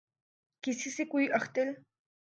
[0.63, 1.67] کسی سے کوئی اختل